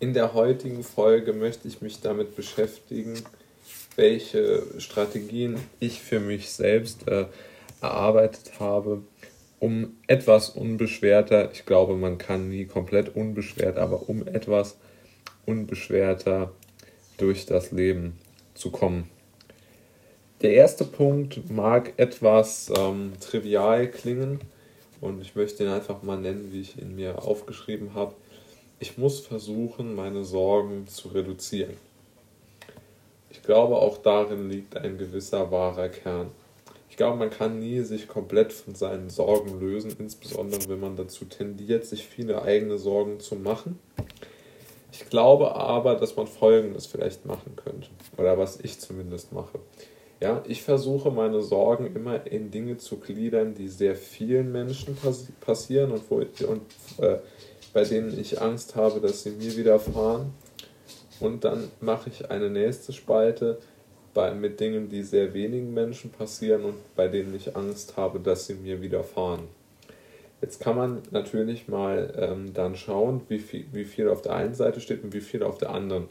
[0.00, 3.22] In der heutigen Folge möchte ich mich damit beschäftigen,
[3.96, 7.26] welche Strategien ich für mich selbst äh,
[7.82, 9.02] erarbeitet habe,
[9.58, 14.78] um etwas unbeschwerter, ich glaube, man kann nie komplett unbeschwert, aber um etwas
[15.44, 16.50] unbeschwerter
[17.18, 18.18] durch das Leben
[18.54, 19.10] zu kommen.
[20.40, 24.40] Der erste Punkt mag etwas ähm, trivial klingen
[25.02, 28.14] und ich möchte ihn einfach mal nennen, wie ich ihn mir aufgeschrieben habe.
[28.82, 31.76] Ich muss versuchen, meine Sorgen zu reduzieren.
[33.28, 36.30] Ich glaube, auch darin liegt ein gewisser wahrer Kern.
[36.88, 41.26] Ich glaube, man kann nie sich komplett von seinen Sorgen lösen, insbesondere wenn man dazu
[41.26, 43.78] tendiert, sich viele eigene Sorgen zu machen.
[44.92, 49.58] Ich glaube aber, dass man Folgendes vielleicht machen könnte, oder was ich zumindest mache.
[50.20, 55.28] Ja, ich versuche meine Sorgen immer in Dinge zu gliedern, die sehr vielen Menschen pass
[55.40, 56.62] passieren und, wo, und
[56.98, 57.18] äh,
[57.72, 60.32] bei denen ich Angst habe, dass sie mir widerfahren.
[61.20, 63.58] Und dann mache ich eine nächste Spalte
[64.14, 68.46] bei, mit Dingen, die sehr wenigen Menschen passieren und bei denen ich Angst habe, dass
[68.46, 69.48] sie mir widerfahren.
[70.40, 74.54] Jetzt kann man natürlich mal ähm, dann schauen, wie viel, wie viel auf der einen
[74.54, 76.08] Seite steht und wie viel auf der anderen.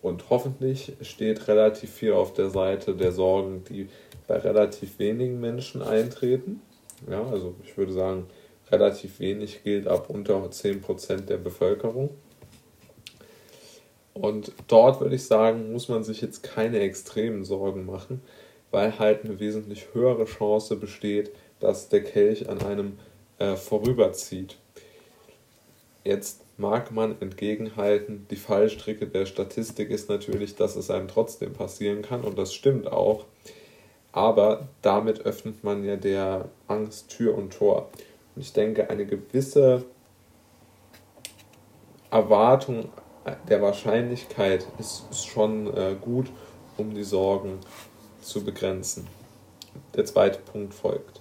[0.00, 3.88] Und hoffentlich steht relativ viel auf der Seite der Sorgen, die
[4.26, 6.62] bei relativ wenigen Menschen eintreten.
[7.10, 8.26] Ja, also ich würde sagen,
[8.70, 12.10] relativ wenig gilt ab unter 10% der Bevölkerung.
[14.14, 18.22] Und dort würde ich sagen, muss man sich jetzt keine extremen Sorgen machen,
[18.70, 22.98] weil halt eine wesentlich höhere Chance besteht, dass der Kelch an einem
[23.38, 24.56] äh, vorüberzieht.
[26.04, 32.02] Jetzt mag man entgegenhalten, die Fallstricke der Statistik ist natürlich, dass es einem trotzdem passieren
[32.02, 33.24] kann und das stimmt auch.
[34.12, 37.90] Aber damit öffnet man ja der Angst Tür und Tor.
[38.36, 39.84] Und ich denke, eine gewisse
[42.10, 42.90] Erwartung
[43.48, 46.30] der Wahrscheinlichkeit ist, ist schon äh, gut,
[46.76, 47.58] um die Sorgen
[48.20, 49.06] zu begrenzen.
[49.94, 51.20] Der zweite Punkt folgt.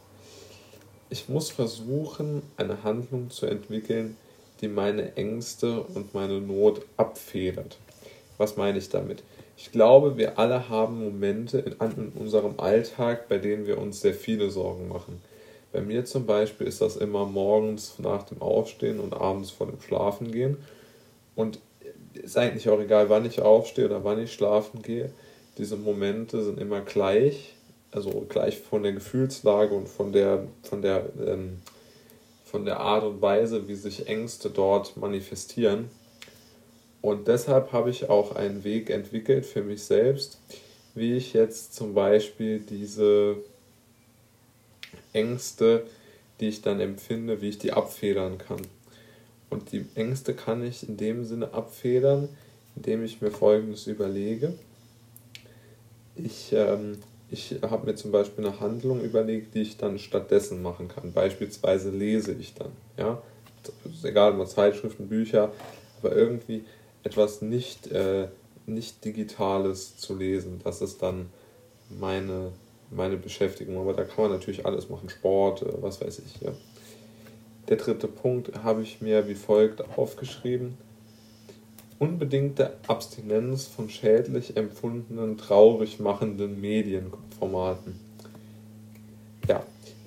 [1.09, 4.17] Ich muss versuchen, eine Handlung zu entwickeln,
[4.61, 7.77] die meine Ängste und meine Not abfedert.
[8.37, 9.23] Was meine ich damit?
[9.57, 14.13] Ich glaube, wir alle haben Momente in, in, unserem Alltag, bei denen wir uns sehr
[14.13, 15.21] viele Sorgen machen.
[15.75, 19.81] Bei mir zum Beispiel ist das immer morgens nach dem Aufstehen und abends vor dem
[19.81, 20.55] Schlafengehen.
[21.35, 21.59] Und
[22.13, 25.11] ist eigentlich auch egal, wann ich aufstehe oder wann ich schlafen gehe.
[25.57, 27.55] Diese Momente sind immer gleich,
[27.91, 31.57] also gleich von der Gefühlslage und von der, von der ähm,
[32.45, 35.89] von der Art und Weise, wie sich Ängste dort manifestieren.
[37.01, 40.39] Und deshalb habe ich auch einen Weg entwickelt für mich selbst,
[40.93, 43.35] wie ich jetzt zum Beispiel diese
[45.13, 45.85] Ängste,
[46.39, 48.61] die ich dann empfinde, wie ich die abfedern kann.
[49.49, 52.29] Und die Ängste kann ich in dem Sinne abfedern,
[52.75, 54.53] indem ich mir Folgendes überlege.
[56.15, 56.97] Ich ähm,
[57.31, 61.11] ich habe mir zum Beispiel eine Handlung überlegt, die ich dann stattdessen machen kann.
[61.11, 62.71] Beispielsweise lese ich dann.
[62.97, 63.21] Ja?
[64.03, 65.51] Egal, ob Zeitschriften, Bücher,
[66.01, 66.63] aber irgendwie
[67.03, 68.27] etwas nicht, äh,
[68.67, 70.61] nicht Digitales zu lesen.
[70.63, 71.29] Das ist dann
[71.89, 72.51] meine,
[72.91, 73.77] meine Beschäftigung.
[73.77, 76.41] Aber da kann man natürlich alles machen, Sport, äh, was weiß ich.
[76.41, 76.51] Ja.
[77.69, 80.77] Der dritte Punkt habe ich mir wie folgt aufgeschrieben
[81.99, 87.99] unbedingte Abstinenz von schädlich empfundenen, traurig machenden Medienformaten.
[89.47, 89.63] Ja,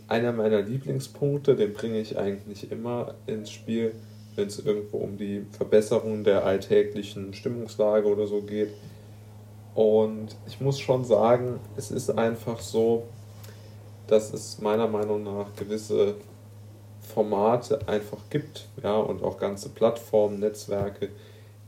[0.06, 3.94] einer meiner Lieblingspunkte, den bringe ich eigentlich immer ins Spiel,
[4.36, 8.70] wenn es irgendwo um die Verbesserung der alltäglichen Stimmungslage oder so geht.
[9.74, 13.04] Und ich muss schon sagen, es ist einfach so,
[14.06, 16.14] dass es meiner Meinung nach gewisse
[17.00, 21.10] Formate einfach gibt, ja, und auch ganze Plattformen, Netzwerke,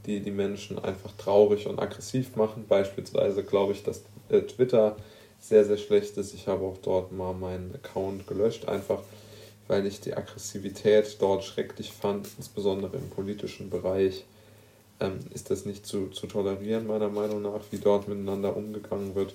[0.06, 2.64] die die Menschen einfach traurig und aggressiv machen.
[2.68, 4.96] Beispielsweise glaube ich, dass äh, Twitter
[5.38, 6.34] sehr, sehr schlecht ist.
[6.34, 9.00] Ich habe auch dort mal meinen Account gelöscht, einfach
[9.70, 14.24] weil ich die Aggressivität dort schrecklich fand, insbesondere im politischen Bereich.
[15.00, 19.34] Ähm, ist das nicht zu, zu tolerieren, meiner Meinung nach, wie dort miteinander umgegangen wird.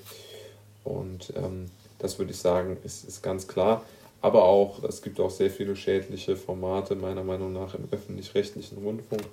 [0.84, 1.66] Und ähm,
[2.00, 3.84] das würde ich sagen, ist, ist ganz klar.
[4.22, 9.24] Aber auch, es gibt auch sehr viele schädliche Formate, meiner Meinung nach, im öffentlich-rechtlichen Rundfunk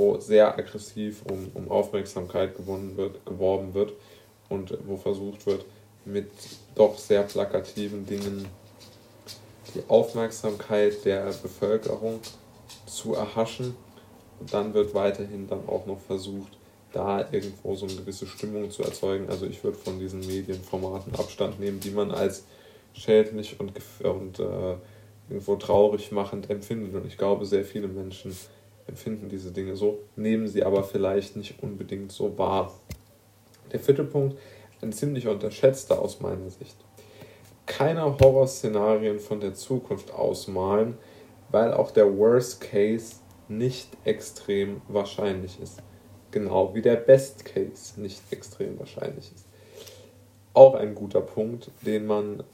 [0.00, 3.92] wo sehr aggressiv um, um Aufmerksamkeit gewonnen wird, geworben wird
[4.48, 5.66] und wo versucht wird,
[6.06, 6.30] mit
[6.74, 8.46] doch sehr plakativen Dingen
[9.74, 12.20] die Aufmerksamkeit der Bevölkerung
[12.86, 13.76] zu erhaschen.
[14.40, 16.56] Und dann wird weiterhin dann auch noch versucht,
[16.92, 19.28] da irgendwo so eine gewisse Stimmung zu erzeugen.
[19.28, 22.44] Also ich würde von diesen Medienformaten Abstand nehmen, die man als
[22.94, 23.72] schädlich und,
[24.02, 24.76] und äh,
[25.28, 26.94] irgendwo traurig machend empfindet.
[26.94, 28.36] Und ich glaube, sehr viele Menschen
[28.88, 32.74] empfinden diese Dinge so, nehmen sie aber vielleicht nicht unbedingt so wahr.
[33.72, 34.36] Der vierte Punkt,
[34.82, 36.76] ein ziemlich unterschätzter aus meiner Sicht.
[37.66, 40.96] Keine Horrorszenarien von der Zukunft ausmalen,
[41.50, 43.16] weil auch der Worst Case
[43.50, 45.82] nicht extrem wahrscheinlich ist.
[46.30, 49.46] Genau wie der Best Case nicht extrem wahrscheinlich ist.
[50.54, 52.44] Auch ein guter Punkt, den man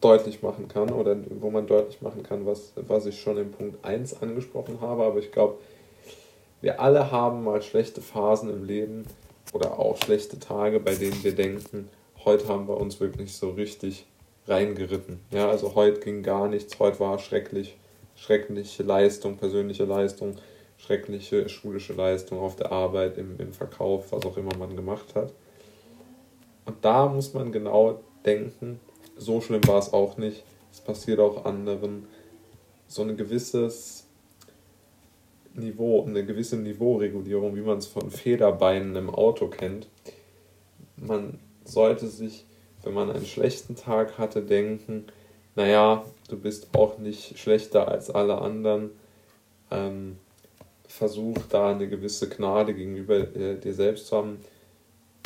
[0.00, 3.84] deutlich machen kann oder wo man deutlich machen kann, was, was ich schon in Punkt
[3.84, 5.04] 1 angesprochen habe.
[5.04, 5.58] Aber ich glaube,
[6.60, 9.04] wir alle haben mal schlechte Phasen im Leben
[9.52, 11.88] oder auch schlechte Tage, bei denen wir denken,
[12.24, 14.06] heute haben wir uns wirklich so richtig
[14.46, 15.20] reingeritten.
[15.30, 17.76] Ja, also heute ging gar nichts, heute war schrecklich,
[18.22, 20.36] schreckliche Leistung, persönliche Leistung,
[20.78, 25.32] schreckliche schulische Leistung auf der Arbeit, im, im Verkauf, was auch immer man gemacht hat.
[26.64, 28.78] Und da muss man genau denken,
[29.16, 30.44] so schlimm war es auch nicht.
[30.70, 32.06] Es passiert auch anderen.
[32.86, 34.06] So ein gewisses
[35.54, 39.88] Niveau, eine gewisse Niveauregulierung, wie man es von Federbeinen im Auto kennt.
[40.96, 42.46] Man sollte sich,
[42.84, 45.06] wenn man einen schlechten Tag hatte, denken,
[45.54, 48.90] naja, du bist auch nicht schlechter als alle anderen.
[49.70, 50.18] Ähm,
[50.86, 54.40] versuch da eine gewisse Gnade gegenüber äh, dir selbst zu haben.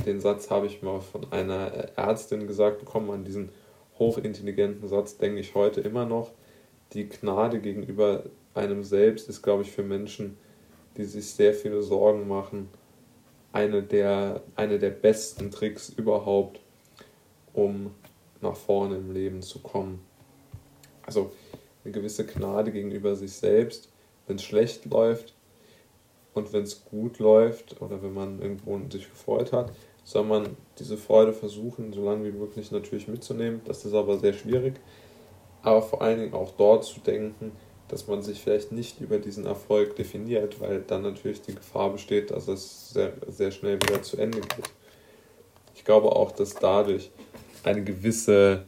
[0.05, 3.51] Den Satz habe ich mal von einer Ärztin gesagt bekommen an diesen
[3.99, 6.31] hochintelligenten Satz denke ich heute immer noch.
[6.93, 8.25] Die Gnade gegenüber
[8.55, 10.37] einem selbst ist, glaube ich, für Menschen,
[10.97, 12.69] die sich sehr viele Sorgen machen,
[13.53, 16.61] eine der, eine der besten Tricks überhaupt,
[17.53, 17.91] um
[18.41, 20.01] nach vorne im Leben zu kommen.
[21.07, 21.33] Also
[21.85, 23.89] eine gewisse Gnade gegenüber sich selbst,
[24.27, 25.35] wenn es schlecht läuft
[26.35, 29.73] und wenn es gut läuft oder wenn man irgendwo sich gefreut hat,
[30.05, 33.61] soll man diese Freude versuchen, so lange wie möglich natürlich mitzunehmen.
[33.65, 34.75] Das ist aber sehr schwierig.
[35.63, 37.53] Aber vor allen Dingen auch dort zu denken,
[37.89, 42.31] dass man sich vielleicht nicht über diesen Erfolg definiert, weil dann natürlich die Gefahr besteht,
[42.31, 44.71] dass es sehr, sehr schnell wieder zu Ende geht.
[45.75, 47.11] Ich glaube auch, dass dadurch
[47.65, 48.65] eine gewisse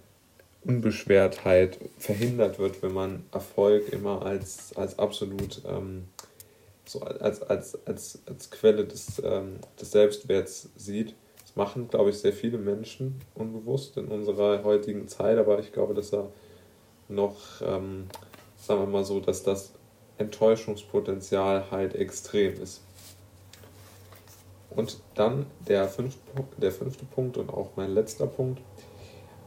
[0.68, 6.04] Unbeschwertheit verhindert wird, wenn man Erfolg immer als, als absolut ähm,
[6.84, 11.14] so als, als, als, als Quelle des, ähm, des Selbstwerts sieht
[11.58, 16.14] machen, glaube ich, sehr viele Menschen unbewusst in unserer heutigen Zeit, aber ich glaube, dass
[16.14, 16.30] er
[17.08, 18.06] noch, ähm,
[18.56, 19.72] sagen wir mal so, dass das
[20.16, 22.80] Enttäuschungspotenzial halt extrem ist.
[24.70, 26.20] Und dann der fünfte,
[26.56, 28.60] der fünfte Punkt und auch mein letzter Punkt.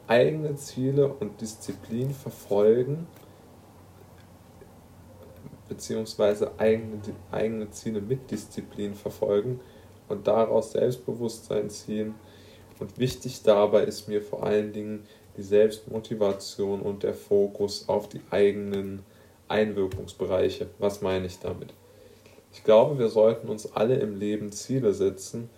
[0.07, 3.07] Eigene Ziele und Disziplin verfolgen,
[5.69, 6.99] beziehungsweise eigene,
[7.31, 9.61] eigene Ziele mit Disziplin verfolgen,
[10.11, 12.15] und daraus Selbstbewusstsein ziehen.
[12.79, 15.05] Und wichtig dabei ist mir vor allen Dingen
[15.37, 19.03] die Selbstmotivation und der Fokus auf die eigenen
[19.47, 20.67] Einwirkungsbereiche.
[20.79, 21.73] Was meine ich damit?
[22.53, 25.49] Ich glaube, wir sollten uns alle im Leben Ziele setzen,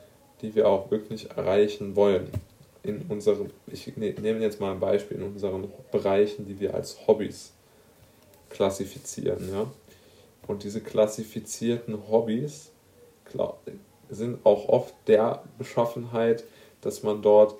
[0.41, 2.29] die wir auch wirklich erreichen wollen.
[2.83, 7.07] In unseren, ich ne, nehme jetzt mal ein Beispiel in unseren Bereichen, die wir als
[7.07, 7.53] Hobbys
[8.49, 9.49] klassifizieren.
[9.51, 9.71] Ja?
[10.47, 12.71] Und diese klassifizierten Hobbys
[14.09, 16.43] sind auch oft der Beschaffenheit,
[16.81, 17.55] dass man dort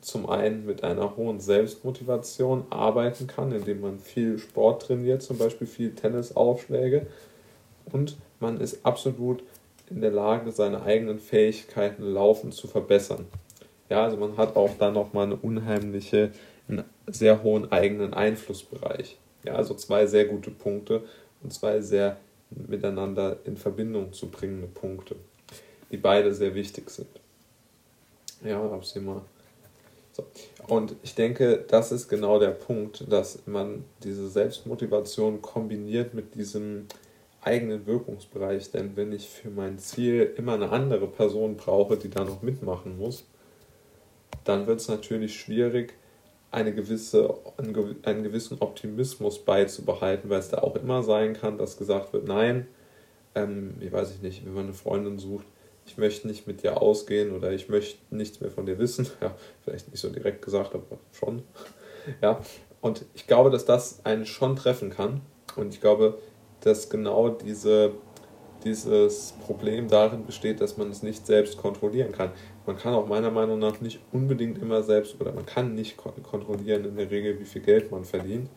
[0.00, 5.66] zum einen mit einer hohen Selbstmotivation arbeiten kann, indem man viel Sport trainiert, zum Beispiel
[5.66, 7.06] viel Tennisaufschläge
[7.90, 9.42] und man ist absolut
[9.88, 13.26] in der Lage, seine eigenen Fähigkeiten laufend zu verbessern.
[13.88, 16.32] Ja, also man hat auch dann nochmal eine unheimliche,
[16.68, 19.18] einen sehr hohen eigenen Einflussbereich.
[19.44, 21.04] Ja, also zwei sehr gute Punkte
[21.42, 22.16] und zwei sehr
[22.50, 25.16] miteinander in Verbindung zu bringende Punkte
[25.90, 27.08] die beide sehr wichtig sind.
[28.44, 29.22] Ja, hab's hier.
[30.12, 30.24] So.
[30.68, 36.86] Und ich denke, das ist genau der Punkt, dass man diese Selbstmotivation kombiniert mit diesem
[37.42, 38.70] eigenen Wirkungsbereich.
[38.70, 42.98] Denn wenn ich für mein Ziel immer eine andere Person brauche, die da noch mitmachen
[42.98, 43.24] muss,
[44.44, 45.94] dann wird es natürlich schwierig,
[46.50, 52.12] eine gewisse, einen gewissen Optimismus beizubehalten, weil es da auch immer sein kann, dass gesagt
[52.12, 52.66] wird, nein,
[53.34, 55.44] ähm, ich weiß ich nicht, wenn man eine Freundin sucht,
[55.86, 59.06] ich möchte nicht mit dir ausgehen oder ich möchte nichts mehr von dir wissen.
[59.20, 61.42] Ja, vielleicht nicht so direkt gesagt, aber schon.
[62.22, 62.40] Ja,
[62.80, 65.22] und ich glaube, dass das einen schon treffen kann.
[65.56, 66.18] Und ich glaube,
[66.60, 67.92] dass genau diese,
[68.66, 72.30] dieses Problem darin besteht, dass man es nicht selbst kontrollieren kann.
[72.66, 76.84] Man kann auch meiner Meinung nach nicht unbedingt immer selbst oder man kann nicht kontrollieren
[76.84, 78.50] in der Regel, wie viel Geld man verdient,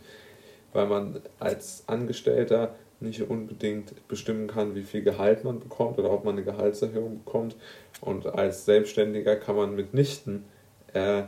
[0.73, 6.25] weil man als Angestellter nicht unbedingt bestimmen kann, wie viel Gehalt man bekommt oder ob
[6.25, 7.55] man eine Gehaltserhöhung bekommt.
[8.01, 10.43] Und als Selbstständiger kann man mitnichten
[10.93, 11.23] äh,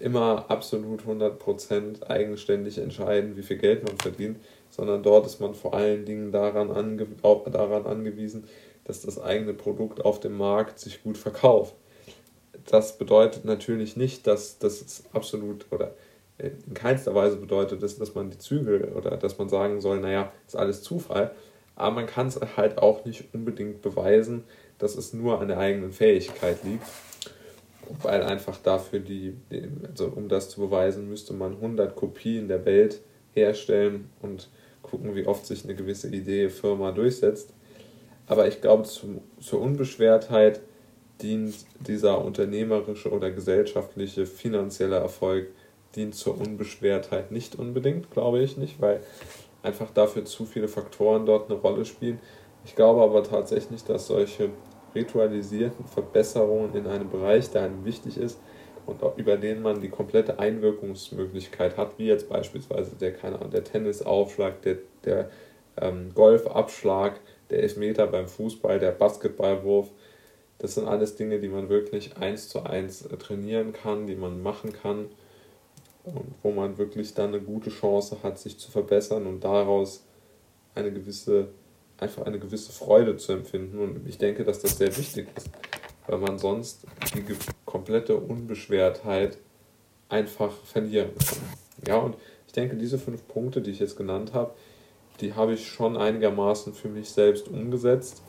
[0.00, 4.38] immer absolut 100% eigenständig entscheiden, wie viel Geld man verdient,
[4.76, 7.06] sondern dort ist man vor allen Dingen daran, ange
[7.50, 8.44] daran angewiesen,
[8.84, 11.74] dass das eigene Produkt auf dem Markt sich gut verkauft.
[12.66, 15.94] Das bedeutet natürlich nicht, dass das absolut oder
[16.38, 20.30] in keinster Weise bedeutet das, dass man die Zügel oder dass man sagen soll, naja,
[20.46, 21.34] ist alles Zufall.
[21.76, 24.44] Aber man kann es halt auch nicht unbedingt beweisen,
[24.78, 26.86] dass es nur an der eigenen Fähigkeit liegt.
[28.02, 29.34] Weil einfach dafür die,
[29.88, 33.00] also um das zu beweisen, müsste man 100 Kopien der Welt
[33.32, 34.48] herstellen und
[34.86, 37.52] gucken, wie oft sich eine gewisse Idee, Firma durchsetzt.
[38.26, 40.60] Aber ich glaube, zum, zur Unbeschwertheit
[41.22, 41.54] dient
[41.86, 45.48] dieser unternehmerische oder gesellschaftliche finanzielle Erfolg
[45.94, 49.00] dient zur Unbeschwertheit nicht unbedingt, glaube ich nicht, weil
[49.62, 52.18] einfach dafür zu viele Faktoren dort eine Rolle spielen.
[52.64, 54.50] Ich glaube aber tatsächlich, dass solche
[54.94, 58.38] ritualisierten Verbesserungen in einem Bereich, der einem wichtig ist
[58.86, 63.64] und über den man die komplette Einwirkungsmöglichkeit hat, wie jetzt beispielsweise der, keine Ahnung, der
[63.64, 65.30] Tennisaufschlag, der, der
[65.76, 69.90] ähm, Golfabschlag, der Elfmeter beim Fußball, der Basketballwurf.
[70.58, 74.42] Das sind alles Dinge, die man wirklich eins zu eins äh, trainieren kann, die man
[74.42, 75.06] machen kann
[76.04, 80.04] und wo man wirklich dann eine gute Chance hat, sich zu verbessern und daraus
[80.74, 81.48] eine gewisse,
[81.98, 83.80] einfach eine gewisse Freude zu empfinden.
[83.80, 85.50] Und ich denke, dass das sehr wichtig ist,
[86.06, 87.24] weil man sonst die
[87.64, 89.38] komplette Unbeschwertheit
[90.08, 91.38] einfach verlieren kann.
[91.86, 94.52] Ja, und ich denke, diese fünf Punkte, die ich jetzt genannt habe,
[95.20, 98.22] die habe ich schon einigermaßen für mich selbst umgesetzt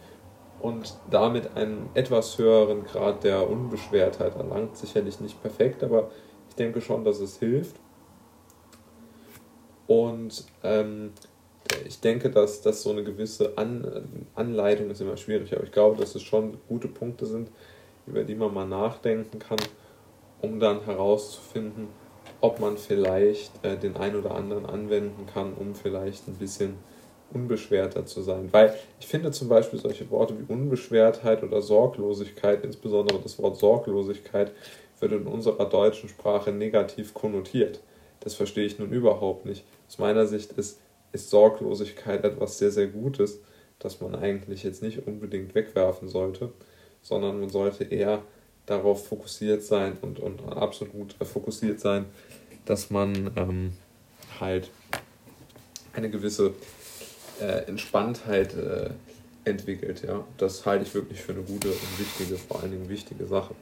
[0.59, 4.77] und damit einen etwas höheren Grad der Unbeschwertheit erlangt.
[4.77, 6.09] Sicherlich nicht perfekt, aber
[6.49, 7.75] ich denke schon, dass es hilft.
[9.85, 11.11] Und ähm,
[11.85, 15.97] ich denke, dass das so eine gewisse An Anleitung ist immer schwierig, aber ich glaube,
[15.99, 17.49] dass es schon gute Punkte sind,
[18.05, 19.59] über die man mal nachdenken kann,
[20.41, 21.87] um dann herauszufinden,
[22.41, 26.75] ob man vielleicht äh, den einen oder anderen anwenden kann, um vielleicht ein bisschen
[27.33, 28.49] unbeschwerter zu sein.
[28.51, 34.51] Weil ich finde zum Beispiel solche Worte wie Unbeschwertheit oder Sorglosigkeit, insbesondere das Wort Sorglosigkeit,
[34.99, 37.81] wird in unserer deutschen Sprache negativ konnotiert.
[38.21, 39.63] Das verstehe ich nun überhaupt nicht.
[39.87, 40.79] Aus meiner Sicht ist,
[41.11, 43.39] ist Sorglosigkeit etwas sehr, sehr Gutes,
[43.79, 46.51] das man eigentlich jetzt nicht unbedingt wegwerfen sollte,
[47.01, 48.23] sondern man sollte eher
[48.65, 52.05] darauf fokussiert sein und, und absolut fokussiert sein,
[52.65, 53.73] dass man ähm,
[54.39, 54.69] halt
[55.93, 56.53] eine gewisse
[57.39, 58.89] äh, Entspanntheit äh,
[59.45, 60.03] entwickelt.
[60.05, 60.25] Ja?
[60.37, 63.55] Das halte ich wirklich für eine gute und wichtige, vor allen Dingen wichtige Sache.